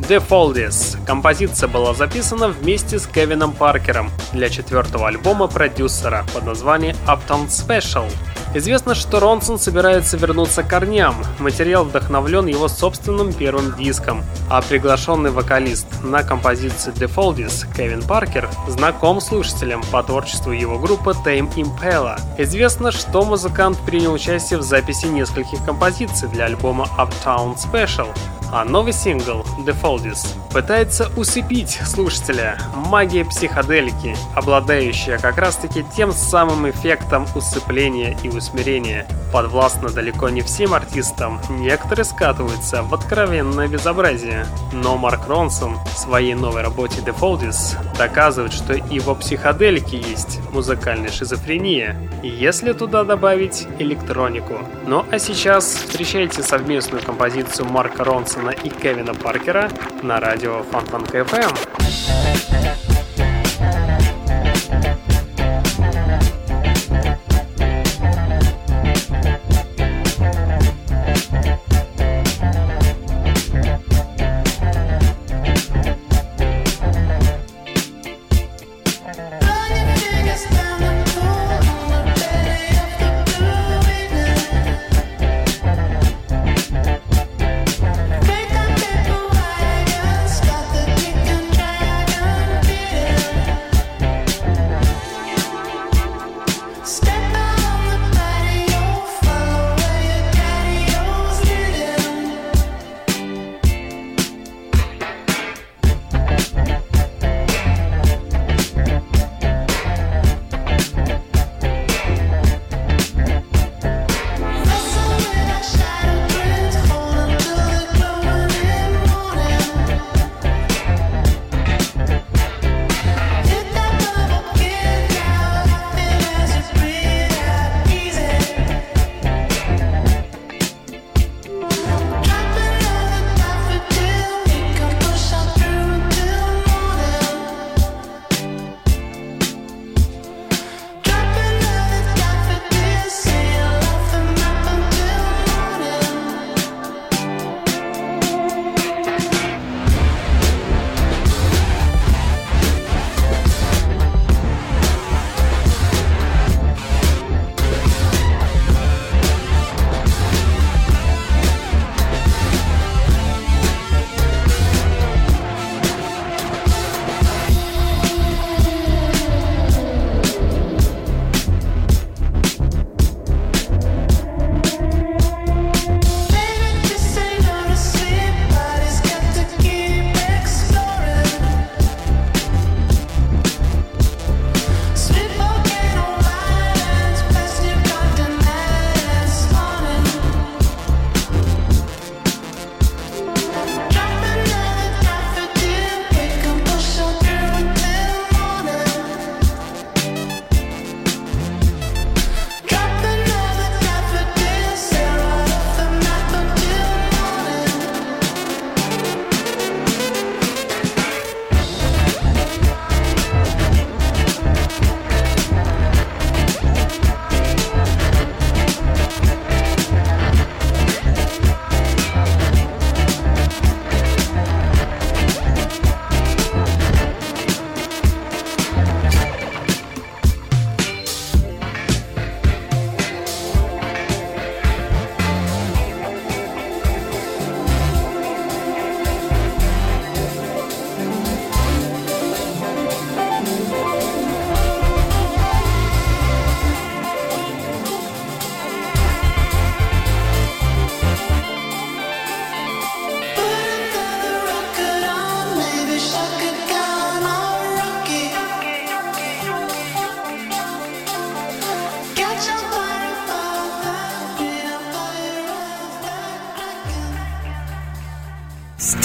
The 0.00 0.20
Foldies. 0.20 0.98
Композиция 1.06 1.68
была 1.68 1.94
записана 1.94 2.48
вместе 2.48 2.98
с 2.98 3.06
Кевином 3.06 3.52
Паркером 3.52 4.10
для 4.32 4.48
четвертого 4.48 5.06
альбома 5.06 5.46
продюсера 5.46 6.26
под 6.34 6.46
названием 6.46 6.96
Uptown 7.06 7.46
Special. 7.46 8.10
Известно, 8.56 8.94
что 8.94 9.20
Ронсон 9.20 9.58
собирается 9.58 10.16
вернуться 10.16 10.62
к 10.62 10.68
корням. 10.68 11.14
Материал 11.38 11.84
вдохновлен 11.84 12.46
его 12.46 12.68
собственным 12.68 13.34
первым 13.34 13.76
диском, 13.76 14.24
а 14.48 14.62
приглашенный 14.62 15.30
вокалист 15.30 15.86
на 16.02 16.22
композицию 16.22 16.94
The 16.94 17.14
Foldies 17.14 17.66
Кевин 17.76 18.02
Паркер 18.02 18.48
знаком 18.66 19.20
слушателям 19.20 19.82
по 19.92 20.02
творчеству 20.02 20.52
его 20.52 20.78
группы 20.78 21.10
Tame 21.10 21.52
Impala. 21.54 22.18
Известно, 22.38 22.92
что 22.92 23.26
музыкант 23.26 23.76
принял 23.84 24.14
участие 24.14 24.58
в 24.58 24.62
записи 24.62 25.04
нескольких 25.04 25.62
композиций 25.66 26.26
для 26.30 26.46
альбома 26.46 26.88
Uptown 26.96 27.58
Special, 27.58 28.08
а 28.52 28.64
новый 28.64 28.92
сингл 28.92 29.44
The 29.66 29.76
Foldies 29.82 30.26
пытается 30.52 31.10
усыпить 31.16 31.80
слушателя 31.84 32.58
магией 32.74 33.24
психоделики, 33.24 34.16
обладающая 34.34 35.18
как 35.18 35.38
раз 35.38 35.56
таки 35.56 35.84
тем 35.96 36.12
самым 36.12 36.70
эффектом 36.70 37.26
усыпления 37.34 38.16
и 38.22 38.28
усмирения. 38.46 39.06
Подвластно 39.32 39.88
далеко 39.88 40.28
не 40.28 40.42
всем 40.42 40.72
артистам, 40.74 41.40
некоторые 41.48 42.04
скатываются 42.04 42.82
в 42.82 42.94
откровенное 42.94 43.68
безобразие. 43.68 44.46
Но 44.72 44.96
Марк 44.96 45.26
Ронсон 45.28 45.76
в 45.84 45.98
своей 45.98 46.34
новой 46.34 46.62
работе 46.62 47.00
The 47.00 47.14
Foldies 47.18 47.76
доказывает, 47.98 48.52
что 48.52 48.74
и 48.74 49.00
во 49.00 49.14
психоделике 49.14 49.98
есть 49.98 50.40
музыкальная 50.52 51.10
шизофрения, 51.10 51.96
если 52.22 52.72
туда 52.72 53.04
добавить 53.04 53.66
электронику. 53.78 54.58
Ну 54.86 55.04
а 55.10 55.18
сейчас 55.18 55.64
встречайте 55.64 56.42
совместную 56.42 57.02
композицию 57.02 57.68
Марка 57.68 58.04
Ронсона 58.04 58.50
и 58.50 58.68
Кевина 58.68 59.14
Паркера 59.14 59.70
на 60.02 60.20
радио 60.20 60.62
Фонтанка 60.70 61.18
FM. 61.18 63.05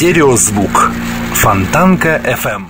Стереозвук. 0.02 0.90
Фонтанка 1.36 2.20
FM. 2.26 2.64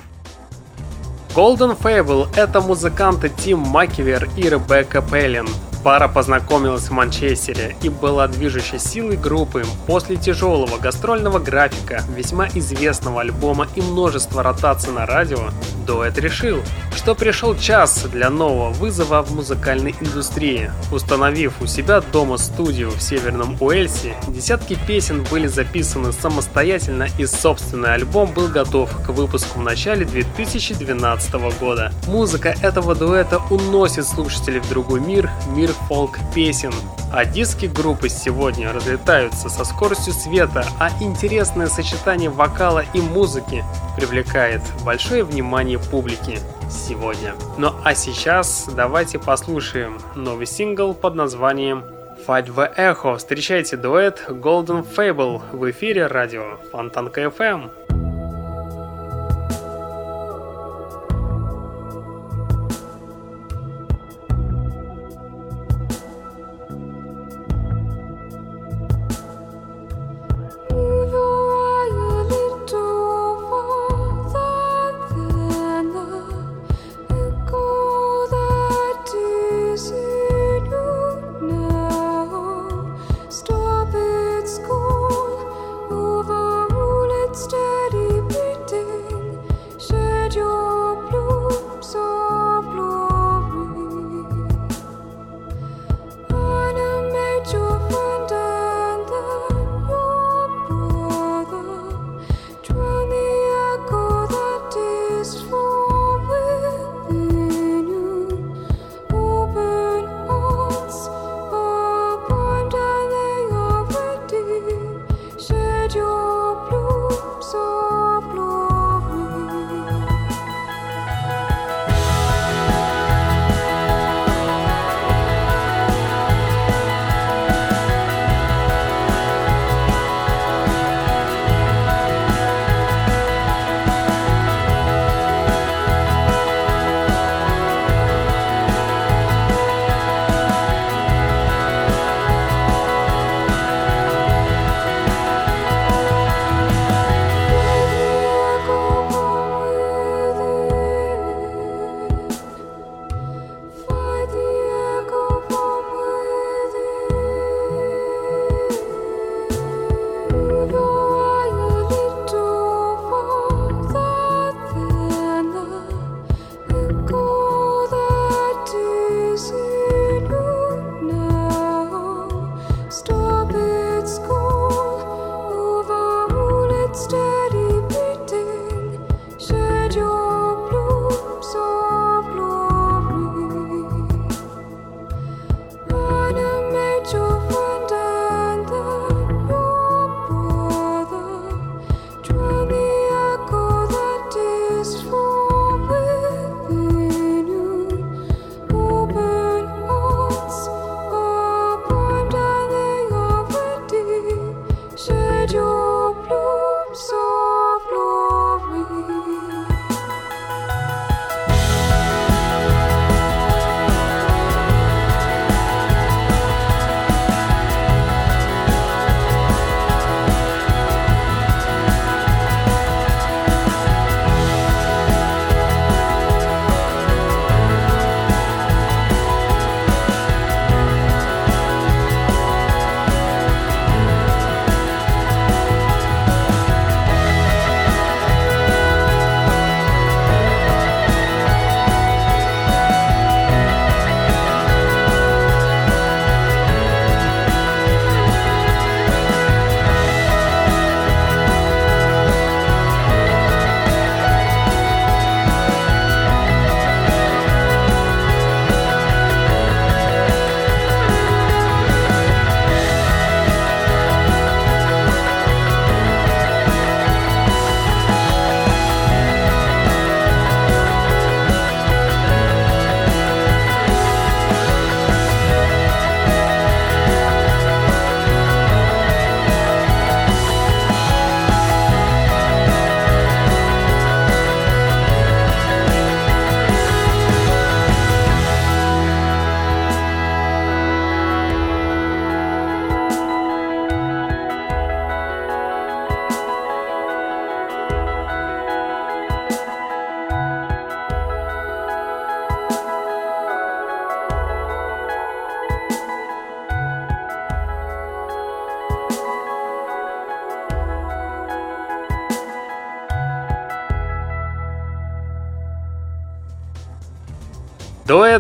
Golden 1.34 1.80
Fable— 1.82 2.28
это 2.36 2.60
музыканты 2.60 3.30
Тим 3.30 3.60
Маккивер 3.60 4.28
и 4.36 4.42
Ребекка 4.42 5.02
Пеллин. 5.02 5.48
Пара 5.82 6.10
познакомилась 6.10 6.90
в 6.90 6.92
Манчестере 6.92 7.78
и 7.82 7.88
была 7.88 8.28
движущей 8.28 8.80
силой 8.80 9.16
группы 9.16 9.64
после 9.88 10.18
тяжелого 10.18 10.78
гастрольного 10.78 11.40
графика, 11.40 12.04
весьма 12.14 12.50
известного 12.50 13.22
альбома 13.22 13.66
и 13.76 13.82
множества 13.82 14.44
ротаций 14.44 14.92
на 14.92 15.06
радио. 15.06 15.52
Дуэт 15.88 16.18
решил, 16.18 16.62
что 16.96 17.16
пришел 17.16 17.56
час 17.56 18.06
для 18.12 18.30
нового 18.30 18.70
вызова 18.70 19.22
в 19.22 19.34
музыкальной 19.34 19.96
индустрии. 20.00 20.72
Установив 20.92 21.62
у 21.62 21.66
себя 21.66 22.02
дома 22.02 22.38
студию 22.38 22.92
в 22.92 23.02
Северном 23.02 23.58
Уэльсе, 23.60 24.16
десятки 24.28 24.78
песен 24.88 25.24
были 25.30 25.48
записаны 25.48 26.12
самостоятельно 26.12 27.08
и 27.18 27.26
собственный 27.26 27.94
альбом 27.94 28.34
был 28.34 28.48
готов 28.48 28.90
к 29.06 29.10
выпуску 29.10 29.60
в 29.60 29.64
начале 29.64 30.06
2012 30.06 31.34
года. 31.60 31.92
Музыка 32.08 32.56
этого 32.62 32.96
дуэта 32.96 33.42
уносит 33.50 34.08
слушателей 34.08 34.60
в 34.60 34.70
другой 34.70 35.00
мир, 35.00 35.30
мир 35.56 35.72
фолк-песен. 35.88 36.74
А 37.14 37.26
диски 37.26 37.66
группы 37.66 38.08
сегодня 38.08 38.72
разлетаются 38.72 39.50
со 39.50 39.66
скоростью 39.66 40.14
света, 40.14 40.66
а 40.80 40.90
интересное 41.02 41.68
сочетание 41.68 42.30
вокала 42.30 42.86
и 42.94 43.02
музыки 43.02 43.66
привлекает 43.98 44.62
большое 44.86 45.24
внимание 45.24 45.78
публики 45.78 46.40
сегодня. 46.70 47.34
Ну 47.58 47.74
а 47.84 47.96
сейчас 47.96 48.70
давайте 48.74 49.20
послушаем 49.20 50.00
новый 50.16 50.46
сингл 50.46 50.94
под 50.94 51.16
названием 51.16 51.84
Fight 52.26 52.48
the 52.48 52.74
Echo. 52.78 53.18
Встречайте 53.18 53.78
дуэт 53.78 54.24
Golden 54.30 54.86
Fable 54.88 55.42
в 55.52 55.70
эфире 55.72 56.08
радио 56.08 56.60
Фонтанка 56.72 57.24
FM. 57.24 57.72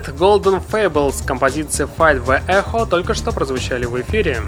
Дуэт 0.01 0.19
Golden 0.19 0.63
Fables 0.67 1.23
композиция 1.25 1.87
Fight 1.87 2.25
the 2.25 2.41
Echo 2.47 2.87
только 2.87 3.13
что 3.13 3.31
прозвучали 3.31 3.85
в 3.85 3.99
эфире. 4.01 4.41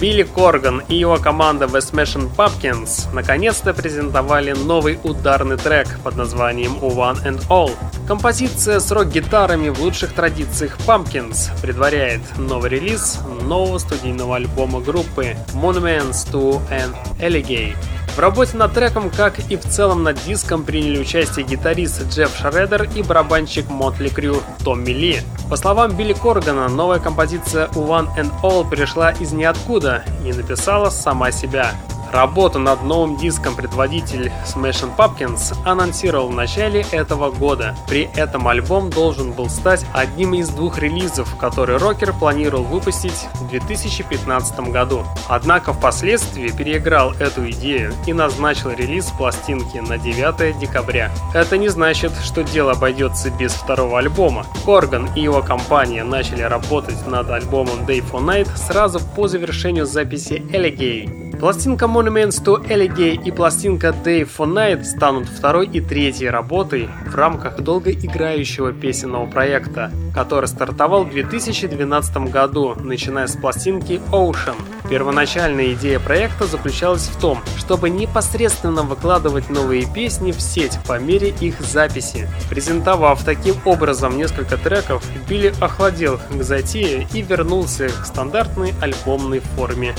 Билли 0.00 0.24
Корган 0.24 0.82
и 0.88 0.96
его 0.96 1.16
команда 1.18 1.66
The 1.66 1.78
Smashing 1.78 2.34
Pumpkins 2.34 3.12
наконец-то 3.12 3.72
презентовали 3.72 4.52
новый 4.52 4.98
ударный 5.04 5.56
трек 5.56 5.86
под 6.02 6.16
названием 6.16 6.76
One 6.80 7.22
and 7.24 7.46
All. 7.48 7.72
Композиция 8.08 8.80
с 8.80 8.90
рок-гитарами 8.90 9.68
в 9.68 9.80
лучших 9.80 10.12
традициях 10.12 10.76
Pumpkins 10.78 11.50
предваряет 11.62 12.22
новый 12.36 12.70
релиз 12.70 13.20
нового 13.42 13.78
студийного 13.78 14.36
альбома 14.36 14.80
группы 14.80 15.36
Monuments 15.54 16.28
to 16.32 16.60
an 16.70 16.92
Alligator. 17.20 17.76
В 18.14 18.18
работе 18.20 18.56
над 18.56 18.72
треком, 18.72 19.10
как 19.10 19.40
и 19.50 19.56
в 19.56 19.62
целом 19.62 20.04
над 20.04 20.22
диском, 20.24 20.62
приняли 20.62 21.00
участие 21.00 21.44
гитарист 21.44 22.04
Джефф 22.10 22.30
Шредер 22.36 22.88
и 22.94 23.02
барабанщик 23.02 23.68
Мотли 23.68 24.08
Крю 24.08 24.36
Томми 24.64 24.90
Ли. 24.90 25.20
По 25.50 25.56
словам 25.56 25.96
Билли 25.96 26.12
Коргана, 26.12 26.68
новая 26.68 27.00
композиция 27.00 27.66
One 27.74 28.06
and 28.16 28.30
All 28.42 28.68
пришла 28.68 29.10
из 29.10 29.32
ниоткуда 29.32 30.04
и 30.24 30.32
написала 30.32 30.90
сама 30.90 31.32
себя. 31.32 31.72
Работу 32.14 32.60
над 32.60 32.84
новым 32.84 33.16
диском 33.16 33.56
предводитель 33.56 34.30
Smashing 34.46 34.94
Pumpkins 34.96 35.52
анонсировал 35.64 36.28
в 36.28 36.32
начале 36.32 36.86
этого 36.92 37.32
года. 37.32 37.74
При 37.88 38.08
этом 38.14 38.46
альбом 38.46 38.88
должен 38.88 39.32
был 39.32 39.48
стать 39.48 39.84
одним 39.92 40.34
из 40.34 40.48
двух 40.48 40.78
релизов, 40.78 41.34
который 41.36 41.76
рокер 41.76 42.12
планировал 42.12 42.62
выпустить 42.62 43.26
в 43.34 43.48
2015 43.48 44.60
году. 44.70 45.02
Однако 45.28 45.72
впоследствии 45.72 46.56
переиграл 46.56 47.14
эту 47.14 47.50
идею 47.50 47.92
и 48.06 48.12
назначил 48.12 48.70
релиз 48.70 49.06
пластинки 49.06 49.78
на 49.78 49.98
9 49.98 50.56
декабря. 50.56 51.10
Это 51.34 51.58
не 51.58 51.68
значит, 51.68 52.12
что 52.22 52.44
дело 52.44 52.72
обойдется 52.72 53.30
без 53.30 53.54
второго 53.54 53.98
альбома. 53.98 54.46
Корган 54.64 55.10
и 55.16 55.20
его 55.20 55.42
компания 55.42 56.04
начали 56.04 56.42
работать 56.42 57.04
над 57.08 57.28
альбомом 57.28 57.80
Day 57.80 58.04
for 58.08 58.24
Night 58.24 58.48
сразу 58.56 59.00
по 59.00 59.26
завершению 59.26 59.84
записи 59.84 60.34
Alligator. 60.52 61.33
Пластинка 61.44 61.84
Monuments 61.84 62.42
to 62.42 62.66
Alligator 62.70 63.22
и 63.22 63.30
пластинка 63.30 63.88
Day 63.88 64.26
for 64.26 64.50
Night 64.50 64.82
станут 64.84 65.28
второй 65.28 65.66
и 65.66 65.78
третьей 65.82 66.30
работой 66.30 66.88
в 67.06 67.14
рамках 67.14 67.60
долгоиграющего 67.60 68.72
песенного 68.72 69.26
проекта, 69.26 69.92
который 70.14 70.46
стартовал 70.46 71.04
в 71.04 71.10
2012 71.10 72.16
году, 72.30 72.74
начиная 72.76 73.26
с 73.26 73.36
пластинки 73.36 74.00
Ocean. 74.10 74.54
Первоначальная 74.88 75.74
идея 75.74 76.00
проекта 76.00 76.46
заключалась 76.46 77.08
в 77.08 77.20
том, 77.20 77.38
чтобы 77.58 77.90
непосредственно 77.90 78.82
выкладывать 78.82 79.50
новые 79.50 79.84
песни 79.84 80.32
в 80.32 80.40
сеть 80.40 80.78
по 80.88 80.98
мере 80.98 81.28
их 81.28 81.60
записи. 81.60 82.26
Презентовав 82.48 83.22
таким 83.22 83.56
образом 83.66 84.16
несколько 84.16 84.56
треков, 84.56 85.04
Билли 85.28 85.52
охладел 85.60 86.18
к 86.30 86.42
затее 86.42 87.06
и 87.12 87.20
вернулся 87.20 87.88
к 87.88 88.06
стандартной 88.06 88.72
альбомной 88.80 89.40
форме 89.40 89.94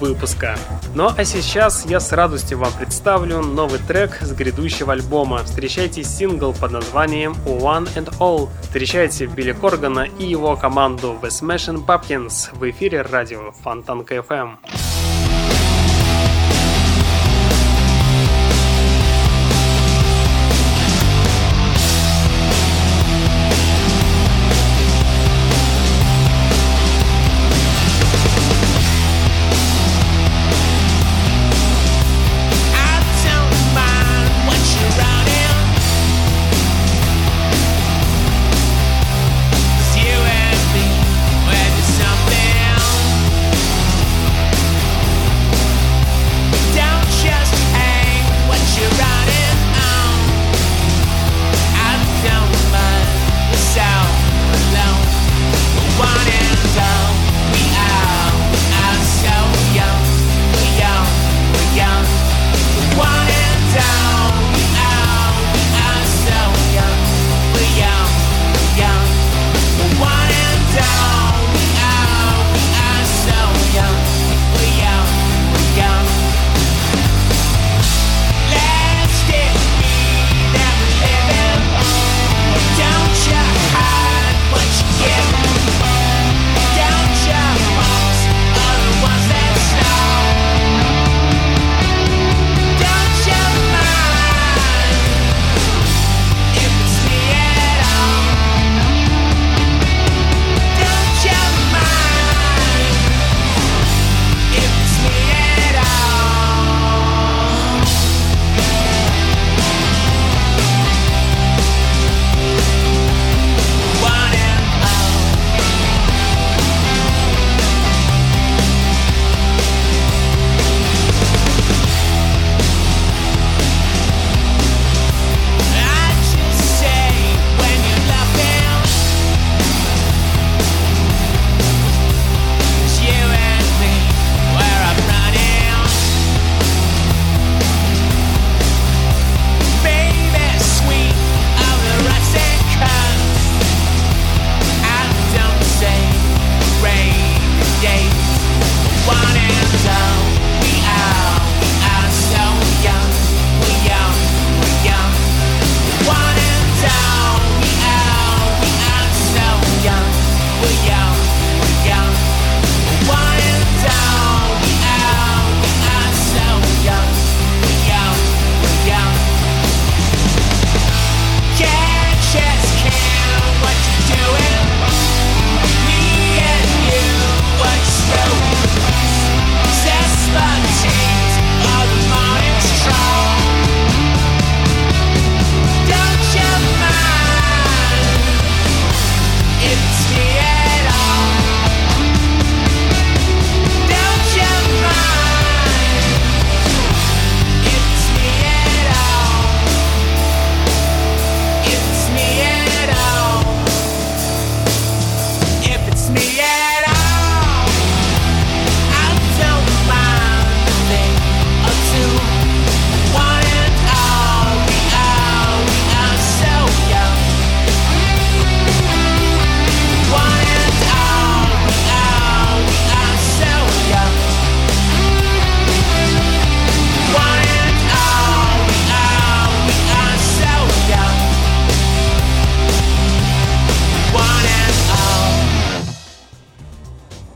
выпуска. 0.00 0.56
Ну 0.94 1.10
а 1.16 1.24
сейчас 1.24 1.86
я 1.86 2.00
с 2.00 2.12
радостью 2.12 2.58
вам 2.58 2.72
представлю 2.72 3.40
новый 3.42 3.78
трек 3.78 4.18
с 4.20 4.32
грядущего 4.32 4.92
альбома. 4.92 5.44
Встречайте 5.44 6.02
сингл 6.02 6.52
под 6.52 6.72
названием 6.72 7.34
One 7.44 7.88
and 7.94 8.12
All. 8.18 8.48
Встречайте 8.62 9.26
Билли 9.26 9.52
Коргана 9.52 10.06
и 10.18 10.26
его 10.26 10.56
команду 10.56 11.16
The 11.22 11.28
Smashing 11.28 11.84
Pumpkins 11.86 12.48
в 12.52 12.68
эфире 12.70 13.02
радио 13.02 13.52
Фонтанка 13.62 14.16
FM. 14.16 14.89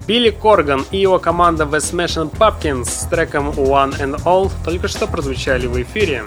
Билли 0.07 0.31
Корган 0.31 0.85
и 0.91 0.99
его 0.99 1.19
команда 1.19 1.65
The 1.65 1.79
Smashing 1.79 2.31
Pumpkins 2.37 2.85
с 2.85 3.07
треком 3.09 3.49
One 3.51 3.99
and 3.99 4.23
All 4.25 4.51
только 4.65 4.87
что 4.87 5.07
прозвучали 5.07 5.67
в 5.67 5.81
эфире. 5.81 6.25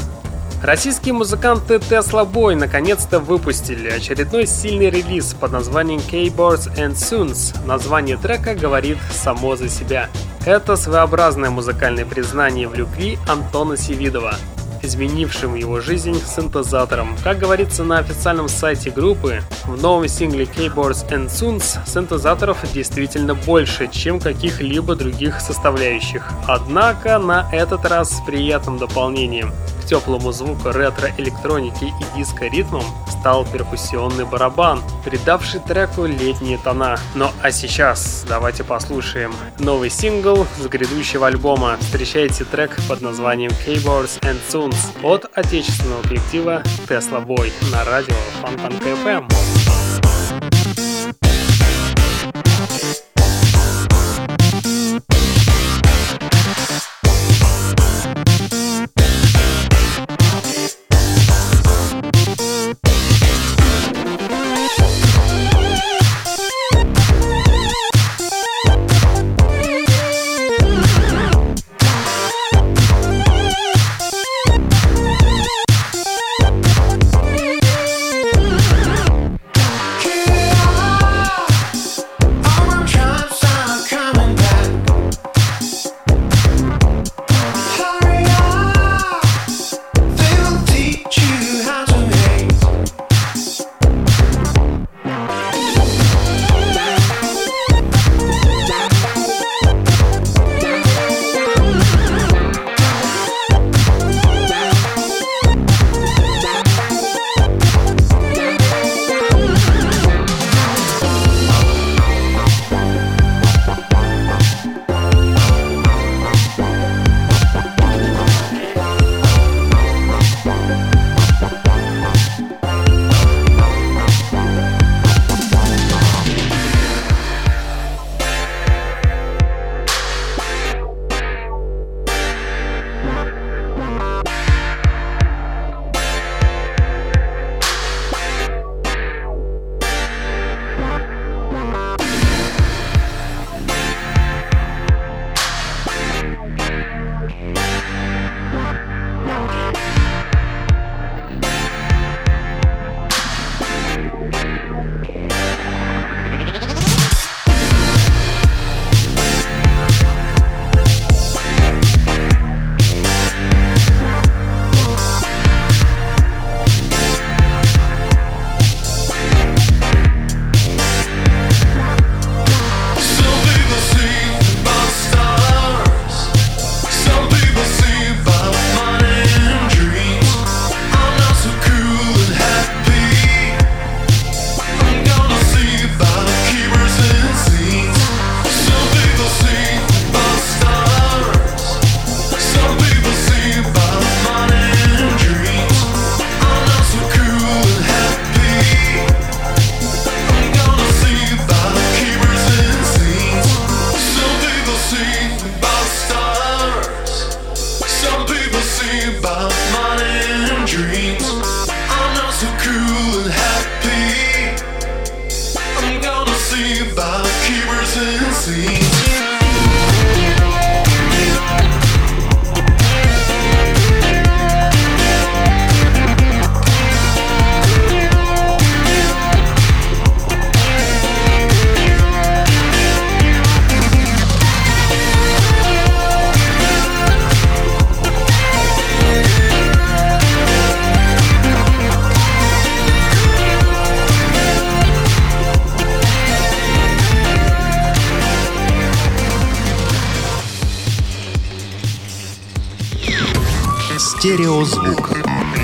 Российские 0.63 1.13
музыканты 1.13 1.75
Tesla 1.75 2.27
Boy 2.27 2.55
наконец-то 2.55 3.19
выпустили 3.19 3.89
очередной 3.89 4.47
сильный 4.47 4.89
релиз 4.89 5.35
под 5.35 5.51
названием 5.51 5.99
Keyboards 5.99 6.75
and 6.75 6.93
Soons. 6.93 7.55
Название 7.67 8.17
трека 8.17 8.55
говорит 8.55 8.97
само 9.11 9.55
за 9.55 9.69
себя. 9.69 10.09
Это 10.43 10.75
своеобразное 10.75 11.51
музыкальное 11.51 12.05
признание 12.05 12.67
в 12.67 12.73
любви 12.73 13.19
Антона 13.29 13.77
Севидова, 13.77 14.33
изменившим 14.81 15.55
его 15.55 15.79
жизнь 15.81 16.21
синтезатором. 16.25 17.15
Как 17.23 17.39
говорится 17.39 17.83
на 17.83 17.99
официальном 17.99 18.47
сайте 18.49 18.91
группы, 18.91 19.41
в 19.65 19.81
новом 19.81 20.07
сингле 20.07 20.45
Keyboards 20.45 21.09
and 21.09 21.27
Soons 21.27 21.79
синтезаторов 21.87 22.59
действительно 22.73 23.35
больше, 23.35 23.87
чем 23.91 24.19
каких-либо 24.19 24.95
других 24.95 25.41
составляющих. 25.41 26.27
Однако 26.47 27.17
на 27.19 27.49
этот 27.51 27.85
раз 27.85 28.17
с 28.17 28.21
приятным 28.25 28.77
дополнением 28.77 29.51
теплому 29.87 30.31
звуку 30.31 30.71
ретро-электроники 30.71 31.85
и 31.85 32.17
диско-ритмам 32.17 32.83
стал 33.09 33.45
перкуссионный 33.45 34.25
барабан, 34.25 34.81
придавший 35.03 35.59
треку 35.59 36.05
летние 36.05 36.57
тона. 36.57 36.97
Ну 37.15 37.29
а 37.41 37.51
сейчас 37.51 38.25
давайте 38.27 38.63
послушаем 38.63 39.33
новый 39.59 39.89
сингл 39.89 40.45
с 40.59 40.67
грядущего 40.67 41.27
альбома. 41.27 41.77
Встречайте 41.79 42.43
трек 42.43 42.77
под 42.87 43.01
названием 43.01 43.51
Keyboards 43.65 44.19
and 44.21 44.39
Soons 44.49 44.77
от 45.03 45.25
отечественного 45.33 46.01
коллектива 46.03 46.63
Tesla 46.87 47.25
Boy 47.25 47.51
на 47.71 47.83
радио 47.85 48.15
Фонтанка 48.41 48.89
FM. 48.89 49.76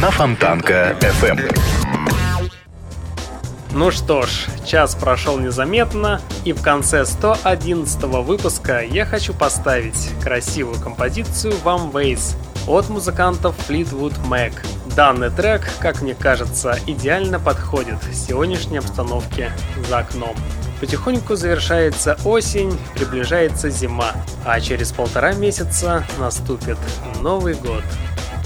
На 0.03 0.11
Фонтанка 0.11 0.97
FM. 0.99 1.57
Ну 3.71 3.89
что 3.89 4.23
ж, 4.23 4.47
час 4.65 4.95
прошел 4.95 5.39
незаметно, 5.39 6.19
и 6.43 6.51
в 6.51 6.61
конце 6.61 7.05
111 7.05 8.03
выпуска 8.03 8.81
я 8.81 9.05
хочу 9.05 9.33
поставить 9.33 10.09
красивую 10.21 10.77
композицию 10.77 11.53
One 11.63 11.93
Ways 11.93 12.35
от 12.67 12.89
музыкантов 12.89 13.55
Fleetwood 13.69 14.13
Mac. 14.27 14.51
Данный 14.93 15.29
трек, 15.29 15.69
как 15.79 16.01
мне 16.01 16.15
кажется, 16.15 16.77
идеально 16.85 17.39
подходит 17.39 17.99
сегодняшней 18.11 18.79
обстановке 18.79 19.53
за 19.87 19.99
окном. 19.99 20.35
Потихоньку 20.81 21.37
завершается 21.37 22.17
осень, 22.25 22.77
приближается 22.93 23.69
зима, 23.69 24.11
а 24.43 24.59
через 24.59 24.91
полтора 24.91 25.31
месяца 25.31 26.05
наступит 26.19 26.77
Новый 27.21 27.53
год. 27.53 27.83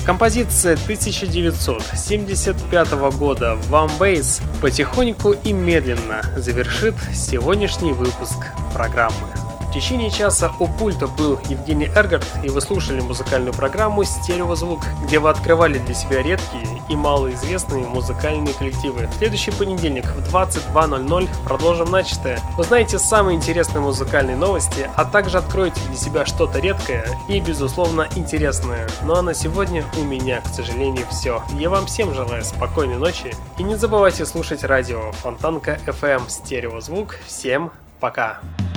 Композиция 0.07 0.73
1975 0.75 2.91
года 3.19 3.57
One 3.69 3.91
Bass 3.99 4.41
потихоньку 4.61 5.33
и 5.33 5.51
медленно 5.51 6.21
завершит 6.37 6.95
сегодняшний 7.13 7.91
выпуск 7.91 8.37
программы. 8.73 9.46
Течение 9.79 10.09
часа 10.09 10.51
у 10.59 10.67
пульта 10.67 11.05
был 11.05 11.39
Евгений 11.49 11.85
Эргард, 11.95 12.25
и 12.43 12.49
вы 12.49 12.61
слушали 12.61 12.99
музыкальную 12.99 13.53
программу 13.53 14.03
«Стереозвук», 14.03 14.81
где 15.03 15.19
вы 15.19 15.29
открывали 15.29 15.77
для 15.77 15.93
себя 15.93 16.23
редкие 16.23 16.65
и 16.89 16.95
малоизвестные 16.95 17.85
музыкальные 17.85 18.55
коллективы. 18.55 19.05
В 19.05 19.17
следующий 19.19 19.51
понедельник 19.51 20.05
в 20.05 20.33
22.00 20.33 21.29
продолжим 21.45 21.91
начатое. 21.91 22.39
Узнаете 22.57 22.97
самые 22.97 23.37
интересные 23.37 23.81
музыкальные 23.81 24.35
новости, 24.35 24.89
а 24.95 25.05
также 25.05 25.37
откроете 25.37 25.79
для 25.89 25.95
себя 25.95 26.25
что-то 26.25 26.57
редкое 26.57 27.05
и, 27.27 27.39
безусловно, 27.39 28.07
интересное. 28.15 28.89
Ну 29.03 29.13
а 29.13 29.21
на 29.21 29.35
сегодня 29.35 29.85
у 29.99 30.03
меня, 30.03 30.41
к 30.41 30.47
сожалению, 30.47 31.05
все. 31.11 31.43
Я 31.51 31.69
вам 31.69 31.85
всем 31.85 32.15
желаю 32.15 32.43
спокойной 32.43 32.97
ночи 32.97 33.31
и 33.59 33.63
не 33.63 33.75
забывайте 33.75 34.25
слушать 34.25 34.63
радио 34.63 35.11
Фонтанка 35.21 35.77
FM 35.85 36.29
Стереозвук. 36.29 37.19
Всем 37.27 37.71
пока! 37.99 38.39
Sleep 38.67 38.76